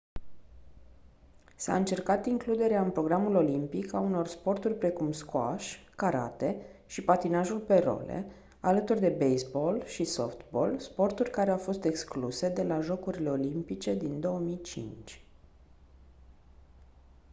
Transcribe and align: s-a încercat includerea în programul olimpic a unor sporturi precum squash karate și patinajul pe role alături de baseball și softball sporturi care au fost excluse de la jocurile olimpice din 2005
s-a 1.55 1.75
încercat 1.75 2.25
includerea 2.25 2.81
în 2.81 2.91
programul 2.91 3.35
olimpic 3.35 3.93
a 3.93 3.99
unor 3.99 4.27
sporturi 4.27 4.73
precum 4.73 5.11
squash 5.11 5.75
karate 5.95 6.65
și 6.87 7.01
patinajul 7.03 7.59
pe 7.59 7.77
role 7.79 8.31
alături 8.59 8.99
de 8.99 9.09
baseball 9.09 9.85
și 9.85 10.03
softball 10.03 10.79
sporturi 10.79 11.29
care 11.29 11.51
au 11.51 11.57
fost 11.57 11.83
excluse 11.83 12.49
de 12.49 12.63
la 12.63 12.79
jocurile 12.79 13.29
olimpice 13.29 13.95
din 13.95 14.19
2005 14.19 15.23